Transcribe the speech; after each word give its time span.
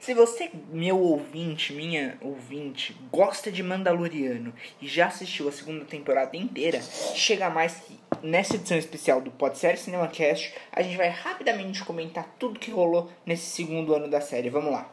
Se 0.00 0.14
você, 0.14 0.50
meu 0.70 0.98
ouvinte, 0.98 1.72
minha 1.72 2.16
ouvinte, 2.22 2.96
gosta 3.12 3.52
de 3.52 3.62
Mandaloriano 3.62 4.54
e 4.80 4.88
já 4.88 5.06
assistiu 5.06 5.48
a 5.48 5.52
segunda 5.52 5.84
temporada 5.84 6.36
inteira, 6.36 6.80
chega 6.80 7.50
mais 7.50 7.74
que 7.80 8.00
nessa 8.22 8.56
edição 8.56 8.76
especial 8.76 9.20
do 9.20 9.30
Pode 9.30 9.58
Ser 9.58 9.76
Cinema 9.76 10.08
Cast, 10.08 10.54
a 10.72 10.82
gente 10.82 10.96
vai 10.96 11.08
rapidamente 11.08 11.84
comentar 11.84 12.34
tudo 12.38 12.58
que 12.58 12.70
rolou 12.70 13.10
nesse 13.24 13.46
segundo 13.46 13.94
ano 13.94 14.08
da 14.08 14.20
série. 14.20 14.50
Vamos 14.50 14.72
lá. 14.72 14.90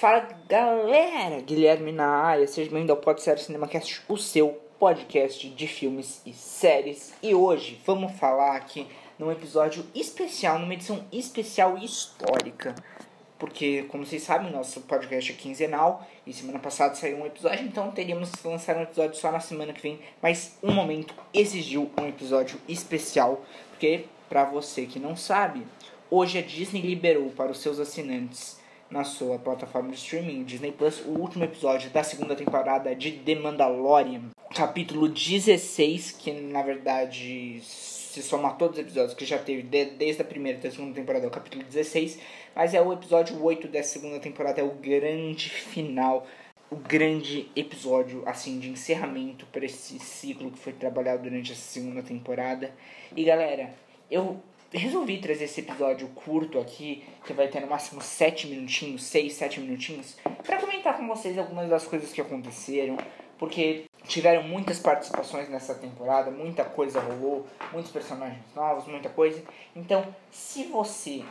Fala 0.00 0.26
galera, 0.48 1.42
Guilherme 1.42 1.92
na 1.92 2.06
área, 2.06 2.46
seja 2.46 2.70
bem-vindo 2.70 2.90
ao 2.90 2.96
Pode 2.96 3.20
Ser 3.20 3.38
Cinema 3.38 3.68
Cast, 3.68 4.00
o 4.08 4.16
seu 4.16 4.58
podcast 4.78 5.46
de 5.46 5.66
filmes 5.66 6.22
e 6.24 6.32
séries. 6.32 7.12
E 7.22 7.34
hoje 7.34 7.78
vamos 7.84 8.12
falar 8.12 8.56
aqui 8.56 8.86
num 9.18 9.30
episódio 9.30 9.84
especial, 9.94 10.58
numa 10.58 10.72
edição 10.72 11.04
especial 11.12 11.76
histórica. 11.76 12.74
Porque, 13.38 13.82
como 13.90 14.06
vocês 14.06 14.22
sabem, 14.22 14.50
nosso 14.50 14.80
podcast 14.80 15.32
é 15.32 15.34
quinzenal 15.34 16.08
e 16.26 16.32
semana 16.32 16.58
passada 16.58 16.94
saiu 16.94 17.18
um 17.18 17.26
episódio, 17.26 17.66
então 17.66 17.90
teríamos 17.90 18.30
que 18.30 18.48
lançar 18.48 18.78
um 18.78 18.82
episódio 18.84 19.20
só 19.20 19.30
na 19.30 19.40
semana 19.40 19.74
que 19.74 19.82
vem. 19.82 20.00
Mas 20.22 20.56
um 20.62 20.72
momento 20.72 21.14
exigiu 21.34 21.90
um 22.00 22.06
episódio 22.06 22.58
especial, 22.66 23.44
porque, 23.68 24.06
para 24.30 24.44
você 24.46 24.86
que 24.86 24.98
não 24.98 25.14
sabe, 25.14 25.62
hoje 26.10 26.38
a 26.38 26.42
Disney 26.42 26.80
liberou 26.80 27.28
para 27.32 27.52
os 27.52 27.60
seus 27.60 27.78
assinantes 27.78 28.59
na 28.90 29.04
sua 29.04 29.38
plataforma 29.38 29.90
de 29.90 29.96
streaming, 29.96 30.42
Disney 30.42 30.72
Plus, 30.72 31.00
o 31.06 31.10
último 31.10 31.44
episódio 31.44 31.90
da 31.90 32.02
segunda 32.02 32.34
temporada 32.34 32.94
de 32.94 33.12
The 33.12 33.36
Mandalorian, 33.36 34.30
capítulo 34.54 35.08
16, 35.08 36.12
que 36.12 36.32
na 36.32 36.60
verdade 36.62 37.60
se 37.62 38.20
somar 38.22 38.56
todos 38.56 38.76
os 38.76 38.84
episódios 38.84 39.14
que 39.14 39.24
já 39.24 39.38
teve 39.38 39.62
de, 39.62 39.84
desde 39.84 40.22
a 40.22 40.24
primeira 40.24 40.58
até 40.58 40.68
a 40.68 40.70
segunda 40.72 40.94
temporada, 40.94 41.24
é 41.24 41.28
o 41.28 41.30
capítulo 41.30 41.62
16, 41.62 42.18
mas 42.54 42.74
é 42.74 42.82
o 42.82 42.92
episódio 42.92 43.40
8 43.40 43.68
dessa 43.68 43.92
segunda 43.92 44.18
temporada, 44.18 44.60
é 44.60 44.64
o 44.64 44.72
grande 44.72 45.48
final, 45.48 46.26
o 46.68 46.76
grande 46.76 47.48
episódio 47.54 48.24
assim 48.26 48.58
de 48.58 48.70
encerramento 48.70 49.46
para 49.46 49.64
esse 49.64 50.00
ciclo 50.00 50.50
que 50.50 50.58
foi 50.58 50.72
trabalhado 50.72 51.22
durante 51.22 51.52
essa 51.52 51.62
segunda 51.62 52.02
temporada. 52.02 52.74
E 53.14 53.22
galera, 53.22 53.72
eu 54.10 54.42
resolvi 54.72 55.18
trazer 55.18 55.44
esse 55.44 55.60
episódio 55.60 56.08
curto 56.08 56.58
aqui, 56.58 57.02
que 57.24 57.32
vai 57.32 57.48
ter 57.48 57.60
no 57.60 57.66
máximo 57.66 58.00
7 58.00 58.46
minutinhos, 58.46 59.04
6, 59.04 59.32
7 59.32 59.60
minutinhos, 59.60 60.16
para 60.44 60.58
comentar 60.58 60.96
com 60.96 61.06
vocês 61.08 61.36
algumas 61.38 61.68
das 61.68 61.86
coisas 61.86 62.12
que 62.12 62.20
aconteceram, 62.20 62.96
porque 63.38 63.86
tiveram 64.04 64.42
muitas 64.42 64.78
participações 64.78 65.48
nessa 65.48 65.74
temporada, 65.74 66.30
muita 66.30 66.64
coisa 66.64 67.00
rolou, 67.00 67.46
muitos 67.72 67.90
personagens 67.90 68.44
novos, 68.54 68.86
muita 68.86 69.08
coisa. 69.08 69.42
Então, 69.74 70.14
se 70.30 70.64
você 70.64 71.24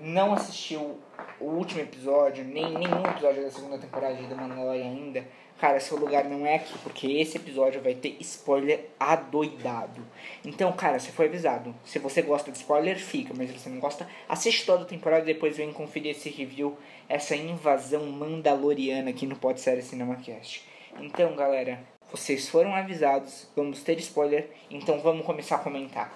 não 0.00 0.32
assistiu 0.32 0.98
o 1.40 1.44
último 1.44 1.80
episódio, 1.80 2.44
nem 2.44 2.72
nenhum 2.72 3.02
episódio 3.04 3.42
da 3.42 3.50
segunda 3.50 3.78
temporada 3.78 4.14
de 4.14 4.26
The 4.26 4.34
Mandalorian 4.34 4.84
ainda, 4.84 5.24
cara, 5.58 5.78
seu 5.78 5.96
lugar 5.96 6.24
não 6.24 6.46
é 6.46 6.56
aqui, 6.56 6.76
porque 6.78 7.06
esse 7.06 7.36
episódio 7.36 7.80
vai 7.80 7.94
ter 7.94 8.16
spoiler 8.20 8.86
adoidado. 8.98 10.02
Então, 10.44 10.72
cara, 10.72 10.98
você 10.98 11.12
foi 11.12 11.26
avisado. 11.26 11.74
Se 11.84 11.98
você 11.98 12.22
gosta 12.22 12.50
de 12.50 12.58
spoiler, 12.58 12.98
fica, 12.98 13.32
mas 13.36 13.50
se 13.50 13.58
você 13.58 13.68
não 13.68 13.78
gosta, 13.78 14.08
assiste 14.28 14.66
toda 14.66 14.82
a 14.82 14.86
temporada 14.86 15.22
e 15.22 15.34
depois 15.34 15.56
vem 15.56 15.72
conferir 15.72 16.12
esse 16.12 16.28
review, 16.28 16.76
essa 17.08 17.36
invasão 17.36 18.06
mandaloriana 18.06 19.10
aqui 19.10 19.26
no 19.26 19.36
Pod 19.36 19.60
Série 19.60 19.82
CinemaCast. 19.82 20.66
Então, 20.98 21.34
galera, 21.36 21.80
vocês 22.10 22.48
foram 22.48 22.74
avisados, 22.74 23.48
vamos 23.56 23.82
ter 23.82 23.98
spoiler, 23.98 24.50
então 24.70 25.00
vamos 25.00 25.24
começar 25.24 25.56
a 25.56 25.60
comentar. 25.60 26.12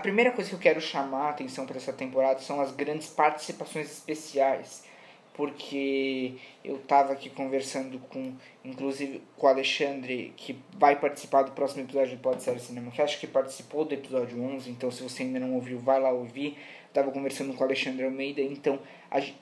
Primeira 0.00 0.32
coisa 0.32 0.50
que 0.50 0.56
eu 0.56 0.60
quero 0.60 0.80
chamar 0.80 1.26
a 1.26 1.30
atenção 1.30 1.66
para 1.66 1.76
essa 1.76 1.92
temporada 1.92 2.40
são 2.40 2.60
as 2.60 2.72
grandes 2.72 3.08
participações 3.08 3.90
especiais. 3.90 4.84
Porque 5.32 6.34
eu 6.62 6.76
estava 6.76 7.12
aqui 7.12 7.30
conversando 7.30 7.98
com, 8.10 8.34
inclusive, 8.64 9.22
com 9.36 9.46
o 9.46 9.48
Alexandre, 9.48 10.34
que 10.36 10.58
vai 10.76 10.96
participar 10.96 11.42
do 11.42 11.52
próximo 11.52 11.82
episódio 11.82 12.16
do 12.16 12.20
Pode 12.20 12.42
Série 12.42 12.60
Cinema, 12.60 12.90
que 12.90 13.00
acho 13.00 13.18
que 13.18 13.26
participou 13.26 13.84
do 13.84 13.94
episódio 13.94 14.42
11, 14.42 14.68
então 14.68 14.90
se 14.90 15.02
você 15.02 15.22
ainda 15.22 15.38
não 15.38 15.54
ouviu, 15.54 15.78
vai 15.78 15.98
lá 16.00 16.10
ouvir. 16.10 16.58
Tava 16.92 17.10
conversando 17.10 17.54
com 17.54 17.60
o 17.62 17.66
Alexandre 17.66 18.04
Almeida, 18.04 18.42
então 18.42 18.80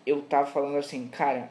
eu 0.06 0.22
tava 0.22 0.46
falando 0.46 0.76
assim, 0.76 1.08
cara, 1.08 1.50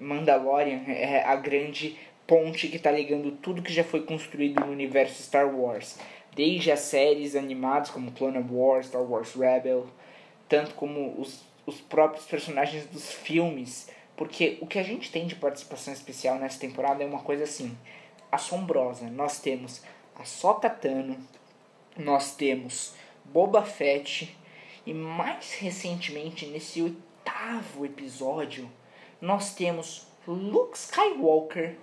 Mandalorian 0.00 0.82
é 0.88 1.22
a 1.24 1.36
grande 1.36 1.96
ponte 2.26 2.68
que 2.68 2.78
tá 2.78 2.90
ligando 2.90 3.30
tudo 3.30 3.62
que 3.62 3.72
já 3.72 3.84
foi 3.84 4.02
construído 4.02 4.60
no 4.60 4.72
universo 4.72 5.22
Star 5.22 5.48
Wars 5.48 5.96
desde 6.36 6.70
as 6.70 6.80
séries 6.80 7.34
animadas 7.34 7.88
como 7.88 8.12
Clone 8.12 8.44
Wars, 8.50 8.88
Star 8.88 9.02
Wars 9.02 9.34
Rebel, 9.34 9.86
tanto 10.46 10.74
como 10.74 11.18
os, 11.18 11.42
os 11.64 11.80
próprios 11.80 12.26
personagens 12.26 12.84
dos 12.86 13.10
filmes, 13.10 13.88
porque 14.14 14.58
o 14.60 14.66
que 14.66 14.78
a 14.78 14.82
gente 14.82 15.10
tem 15.10 15.26
de 15.26 15.34
participação 15.34 15.94
especial 15.94 16.38
nessa 16.38 16.60
temporada 16.60 17.02
é 17.02 17.06
uma 17.06 17.22
coisa 17.22 17.44
assim, 17.44 17.74
assombrosa. 18.30 19.08
Nós 19.08 19.40
temos 19.40 19.82
a 20.14 20.26
Sokatano, 20.26 21.16
nós 21.96 22.36
temos 22.36 22.94
Boba 23.24 23.62
Fett 23.62 24.36
e 24.84 24.92
mais 24.92 25.54
recentemente 25.54 26.44
nesse 26.44 26.82
oitavo 26.82 27.86
episódio 27.86 28.70
nós 29.20 29.54
temos 29.54 30.06
Luke 30.26 30.76
Skywalker 30.76 31.76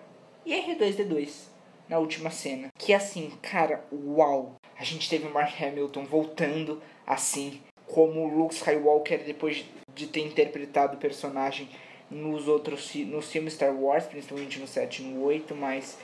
e 0.46 0.54
R2D2 0.54 1.53
na 1.94 2.00
última 2.00 2.32
cena. 2.32 2.70
Que 2.76 2.92
assim, 2.92 3.32
cara, 3.42 3.86
uau! 3.92 4.56
A 4.78 4.84
gente 4.84 5.08
teve 5.08 5.30
Mark 5.30 5.54
Hamilton 5.62 6.06
voltando 6.06 6.82
assim, 7.06 7.62
como 7.86 8.28
Luke 8.28 8.56
Skywalker 8.56 9.24
depois 9.24 9.64
de 9.94 10.08
ter 10.08 10.22
interpretado 10.22 10.98
o 10.98 11.00
personagem 11.00 11.70
nos 12.10 12.48
outros 12.48 12.94
nos 12.96 13.32
filmes 13.32 13.54
Star 13.54 13.74
Wars, 13.76 14.06
principalmente 14.06 14.60
no 14.60 14.68
7 14.68 15.04
e 15.04 15.06
no 15.06 15.24
8, 15.24 15.56
mas 15.56 16.00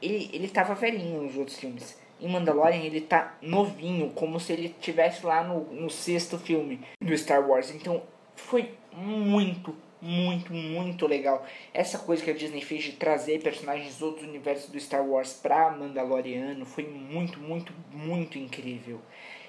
ele, 0.00 0.30
ele 0.32 0.48
tava 0.48 0.74
velhinho 0.74 1.22
nos 1.22 1.36
outros 1.36 1.58
filmes. 1.58 1.98
Em 2.18 2.28
Mandalorian 2.28 2.82
ele 2.82 3.02
tá 3.02 3.36
novinho, 3.42 4.10
como 4.14 4.40
se 4.40 4.54
ele 4.54 4.74
tivesse 4.80 5.24
lá 5.24 5.44
no, 5.44 5.64
no 5.64 5.90
sexto 5.90 6.38
filme 6.38 6.80
do 6.98 7.16
Star 7.16 7.46
Wars. 7.46 7.70
Então 7.70 8.02
foi 8.34 8.70
muito, 8.94 9.76
muito, 10.06 10.52
muito 10.52 11.06
legal. 11.06 11.44
Essa 11.74 11.98
coisa 11.98 12.22
que 12.22 12.30
a 12.30 12.34
Disney 12.34 12.62
fez 12.62 12.84
de 12.84 12.92
trazer 12.92 13.42
personagens 13.42 13.94
dos 13.94 14.02
outros 14.02 14.26
universos 14.26 14.70
do 14.70 14.78
Star 14.78 15.04
Wars 15.04 15.32
pra 15.32 15.70
Mandaloriano 15.70 16.64
foi 16.64 16.84
muito, 16.84 17.38
muito, 17.40 17.72
muito 17.92 18.38
incrível. 18.38 19.00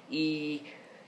E 0.09 0.63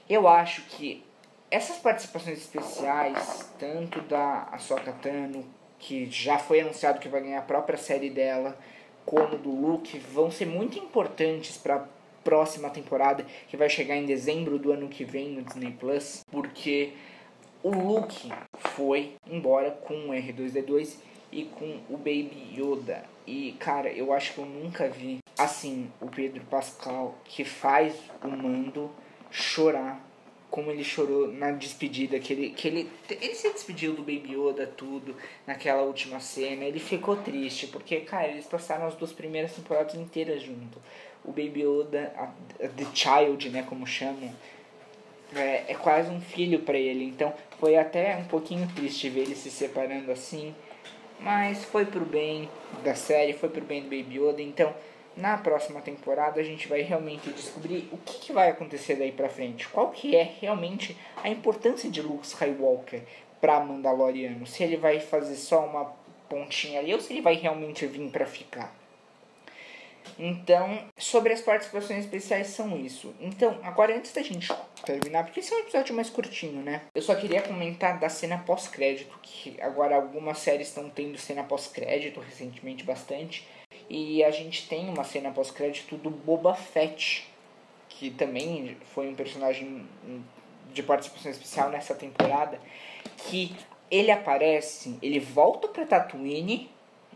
eu 0.09 0.27
acho 0.27 0.61
que 0.63 1.03
essas 1.49 1.77
participações 1.77 2.37
especiais, 2.37 3.51
tanto 3.57 4.01
da 4.01 4.47
Ahsoka 4.51 4.91
Tano, 4.93 5.43
que 5.79 6.05
já 6.11 6.37
foi 6.37 6.59
anunciado 6.61 6.99
que 6.99 7.09
vai 7.09 7.21
ganhar 7.21 7.39
a 7.39 7.43
própria 7.43 7.77
série 7.77 8.09
dela, 8.09 8.57
como 9.05 9.37
do 9.37 9.49
Luke, 9.49 9.97
vão 9.97 10.29
ser 10.29 10.45
muito 10.45 10.77
importantes 10.77 11.57
para 11.57 11.87
próxima 12.23 12.69
temporada, 12.69 13.25
que 13.47 13.57
vai 13.57 13.69
chegar 13.69 13.95
em 13.95 14.05
dezembro 14.05 14.59
do 14.59 14.71
ano 14.71 14.87
que 14.87 15.03
vem 15.03 15.29
no 15.29 15.41
Disney 15.41 15.71
Plus, 15.71 16.21
porque 16.29 16.93
o 17.63 17.71
Luke 17.71 18.31
foi 18.79 19.15
embora 19.29 19.71
com 19.71 19.93
o 19.93 20.11
R2D2 20.11 20.95
e 21.33 21.43
com 21.43 21.81
o 21.89 21.97
Baby 21.97 22.55
Yoda. 22.55 23.03
E 23.27 23.51
cara, 23.59 23.91
eu 23.91 24.13
acho 24.13 24.33
que 24.33 24.39
eu 24.39 24.45
nunca 24.45 24.87
vi 24.87 25.19
assim 25.37 25.91
o 25.99 26.07
Pedro 26.07 26.41
Pascal 26.45 27.17
que 27.25 27.43
faz 27.43 27.93
o 28.23 28.29
mando 28.29 28.89
chorar 29.29 30.01
como 30.49 30.71
ele 30.71 30.83
chorou 30.83 31.31
na 31.31 31.51
despedida, 31.51 32.19
que 32.19 32.33
ele, 32.33 32.49
que 32.49 32.67
ele, 32.67 32.89
ele 33.07 33.35
se 33.35 33.53
despediu 33.53 33.93
do 33.93 34.01
Baby 34.01 34.33
Yoda, 34.33 34.65
tudo, 34.65 35.15
naquela 35.45 35.83
última 35.83 36.19
cena. 36.19 36.63
Ele 36.63 36.79
ficou 36.79 37.15
triste, 37.17 37.67
porque, 37.67 37.99
cara, 37.99 38.29
eles 38.29 38.47
passaram 38.47 38.87
as 38.87 38.95
duas 38.95 39.13
primeiras 39.13 39.53
temporadas 39.53 39.93
inteiras 39.93 40.41
junto. 40.41 40.81
O 41.23 41.31
Baby 41.31 41.61
Yoda, 41.61 42.11
a, 42.17 42.23
a 42.65 42.67
The 42.67 42.87
Child, 42.95 43.49
né, 43.51 43.61
como 43.61 43.85
chamam, 43.85 44.33
é, 45.35 45.65
é 45.67 45.75
quase 45.75 46.09
um 46.09 46.21
filho 46.21 46.59
para 46.59 46.77
ele. 46.77 47.05
Então 47.05 47.33
foi 47.59 47.77
até 47.77 48.15
um 48.17 48.25
pouquinho 48.25 48.67
triste 48.75 49.09
ver 49.09 49.21
ele 49.21 49.35
se 49.35 49.51
separando 49.51 50.11
assim. 50.11 50.53
Mas 51.19 51.65
foi 51.65 51.85
pro 51.85 52.05
bem 52.05 52.49
da 52.83 52.95
série, 52.95 53.33
foi 53.33 53.49
pro 53.49 53.61
bem 53.61 53.81
do 53.81 53.89
Baby 53.89 54.19
Yoda. 54.19 54.41
Então 54.41 54.73
na 55.17 55.37
próxima 55.37 55.81
temporada 55.81 56.39
a 56.39 56.43
gente 56.43 56.67
vai 56.67 56.81
realmente 56.81 57.29
descobrir 57.31 57.89
o 57.91 57.97
que, 57.97 58.19
que 58.19 58.33
vai 58.33 58.49
acontecer 58.49 58.95
daí 58.95 59.11
pra 59.11 59.27
frente. 59.27 59.67
Qual 59.67 59.89
que 59.89 60.15
é 60.15 60.23
realmente 60.39 60.95
a 61.21 61.29
importância 61.29 61.89
de 61.89 62.01
Luke 62.01 62.25
Skywalker 62.25 63.01
pra 63.39 63.59
Mandaloriano. 63.59 64.45
Se 64.45 64.63
ele 64.63 64.77
vai 64.77 64.99
fazer 64.99 65.35
só 65.35 65.65
uma 65.65 65.93
pontinha 66.29 66.79
ali 66.79 66.93
ou 66.93 66.99
se 66.99 67.13
ele 67.13 67.21
vai 67.21 67.35
realmente 67.35 67.85
vir 67.85 68.09
para 68.09 68.25
ficar. 68.25 68.73
Então, 70.17 70.79
sobre 70.97 71.33
as 71.33 71.41
participações 71.41 72.05
especiais 72.05 72.47
são 72.47 72.77
isso. 72.77 73.13
Então, 73.19 73.59
agora 73.63 73.95
antes 73.95 74.11
da 74.13 74.21
gente 74.21 74.51
terminar, 74.85 75.23
porque 75.23 75.39
esse 75.39 75.53
é 75.53 75.57
um 75.57 75.59
episódio 75.59 75.95
mais 75.95 76.09
curtinho, 76.09 76.61
né? 76.61 76.81
Eu 76.95 77.01
só 77.01 77.15
queria 77.15 77.41
comentar 77.41 77.99
da 77.99 78.09
cena 78.09 78.37
pós-crédito, 78.37 79.17
que 79.21 79.59
agora 79.61 79.95
algumas 79.95 80.39
séries 80.39 80.67
estão 80.67 80.89
tendo 80.89 81.17
cena 81.17 81.43
pós-crédito 81.43 82.19
recentemente 82.19 82.83
bastante. 82.83 83.47
E 83.89 84.23
a 84.23 84.31
gente 84.31 84.67
tem 84.67 84.89
uma 84.89 85.03
cena 85.03 85.31
pós-crédito 85.31 85.97
do 85.97 86.09
Boba 86.09 86.53
Fett, 86.55 87.27
que 87.87 88.11
também 88.11 88.77
foi 88.93 89.09
um 89.09 89.15
personagem 89.15 89.85
de 90.73 90.83
participação 90.83 91.31
especial 91.31 91.69
nessa 91.69 91.95
temporada, 91.95 92.59
que 93.17 93.55
ele 93.89 94.11
aparece, 94.11 94.97
ele 95.01 95.19
volta 95.19 95.67
para 95.67 95.85
Tatooine, 95.85 96.69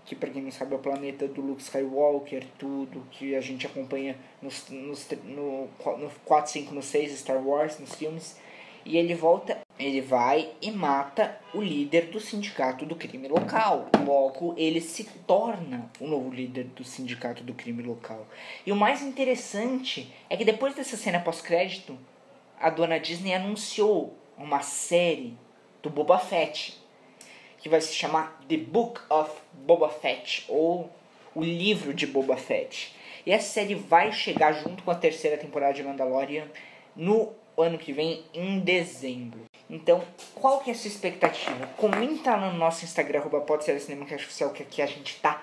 que 0.05 0.15
para 0.15 0.29
quem 0.29 0.41
não 0.41 0.51
sabe 0.51 0.73
é 0.73 0.75
o 0.75 0.79
planeta 0.79 1.27
do 1.27 1.41
Luke 1.41 1.61
Skywalker, 1.61 2.45
tudo 2.57 3.05
que 3.11 3.35
a 3.35 3.41
gente 3.41 3.65
acompanha 3.65 4.17
nos, 4.41 4.69
nos, 4.69 5.07
no, 5.23 5.67
no 5.97 6.11
4, 6.25 6.51
5, 6.51 6.73
no 6.73 6.81
6 6.81 7.19
Star 7.19 7.45
Wars, 7.45 7.79
nos 7.79 7.95
filmes. 7.95 8.37
E 8.85 8.97
ele 8.97 9.15
volta, 9.15 9.59
ele 9.79 10.01
vai 10.01 10.49
e 10.61 10.69
mata 10.69 11.39
o 11.53 11.61
líder 11.61 12.07
do 12.07 12.19
sindicato 12.19 12.85
do 12.85 12.97
crime 12.97 13.29
local. 13.29 13.87
Logo, 14.05 14.53
ele 14.57 14.81
se 14.81 15.05
torna 15.25 15.89
o 16.01 16.07
novo 16.07 16.29
líder 16.29 16.65
do 16.65 16.83
sindicato 16.83 17.43
do 17.43 17.53
crime 17.53 17.81
local. 17.81 18.27
E 18.65 18.73
o 18.73 18.75
mais 18.75 19.01
interessante 19.01 20.13
é 20.29 20.35
que 20.35 20.43
depois 20.43 20.75
dessa 20.75 20.97
cena 20.97 21.21
pós-crédito, 21.21 21.97
a 22.59 22.69
dona 22.69 22.99
Disney 22.99 23.33
anunciou 23.33 24.17
uma 24.37 24.61
série 24.61 25.37
do 25.81 25.89
Boba 25.89 26.19
Fett, 26.19 26.82
que 27.63 27.69
vai 27.69 27.79
se 27.79 27.93
chamar 27.93 28.37
The 28.49 28.57
Book 28.57 28.99
of 29.09 29.31
Boba 29.53 29.87
Fett, 29.87 30.43
ou 30.49 30.91
o 31.33 31.41
livro 31.41 31.93
de 31.93 32.05
Boba 32.05 32.35
Fett. 32.35 32.93
E 33.25 33.31
essa 33.31 33.53
série 33.53 33.73
vai 33.73 34.11
chegar 34.11 34.51
junto 34.51 34.83
com 34.83 34.91
a 34.91 34.95
terceira 34.95 35.37
temporada 35.37 35.73
de 35.73 35.81
Mandalorian 35.81 36.45
no 36.93 37.31
ano 37.57 37.77
que 37.77 37.93
vem, 37.93 38.25
em 38.33 38.59
dezembro. 38.59 39.45
Então, 39.69 40.03
qual 40.35 40.59
que 40.59 40.71
é 40.71 40.73
a 40.73 40.75
sua 40.75 40.89
expectativa? 40.89 41.65
Comenta 41.77 42.35
lá 42.35 42.51
no 42.51 42.57
nosso 42.57 42.83
Instagram, 42.83 43.19
arroba 43.19 43.39
pode 43.39 43.63
ser 43.63 43.77
oficial, 43.77 44.49
que 44.49 44.63
aqui 44.63 44.81
a 44.81 44.85
gente 44.85 45.21
tá 45.21 45.42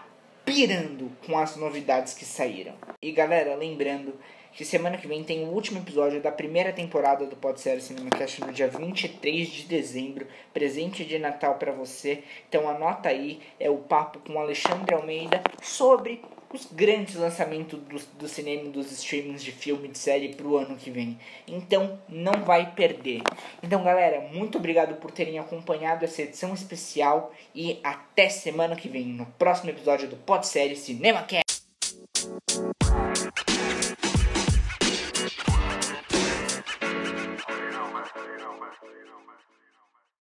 pirando 0.61 1.11
com 1.25 1.39
as 1.39 1.57
novidades 1.57 2.13
que 2.13 2.23
saíram. 2.23 2.75
E 3.01 3.11
galera, 3.13 3.55
lembrando 3.55 4.13
que 4.53 4.63
semana 4.63 4.99
que 4.99 5.09
vem 5.09 5.25
tem 5.25 5.43
o 5.43 5.53
último 5.53 5.79
episódio 5.79 6.21
da 6.21 6.31
primeira 6.31 6.71
temporada 6.71 7.25
do 7.25 7.35
Pode 7.35 7.63
Ser 7.63 7.81
Cinemacast 7.81 8.43
no 8.43 8.53
dia 8.53 8.69
23 8.69 9.49
de 9.49 9.63
dezembro, 9.65 10.27
presente 10.53 11.03
de 11.03 11.19
Natal 11.19 11.55
para 11.55 11.73
você. 11.73 12.25
Então 12.47 12.69
anota 12.69 13.09
aí, 13.09 13.41
é 13.59 13.71
o 13.71 13.79
papo 13.79 14.19
com 14.19 14.39
Alexandre 14.39 14.95
Almeida 14.95 15.43
sobre 15.63 16.21
os 16.53 16.67
grandes 16.67 17.15
lançamentos 17.15 17.79
do, 17.79 17.99
do 18.19 18.29
cinema 18.29 18.65
e 18.65 18.71
dos 18.71 18.91
streamings 18.91 19.43
de 19.43 19.53
filme 19.53 19.89
de 19.89 19.99
série 19.99 20.35
pro 20.35 20.57
ano 20.57 20.77
que 20.77 20.91
vem. 20.91 21.19
Então 21.47 21.99
não 22.09 22.45
vai 22.45 22.73
perder. 22.73 23.23
Então 23.63 23.83
galera, 23.85 24.29
muito 24.33 24.59
obrigado 24.59 24.97
por 24.97 25.11
terem 25.11 25.39
acompanhado 25.39 26.05
essa 26.05 26.23
edição 26.23 26.53
especial 26.53 27.33
e 27.55 27.79
até 27.83 28.29
semana 28.29 28.75
que 28.77 28.89
vem 28.89 29.07
no 29.07 29.27
próximo 29.39 29.71
episódio 29.71 30.09
do 30.09 30.17
Pode 30.17 30.47
Série 30.47 30.77
Cinema 30.77 31.23
Cast. 31.23 31.50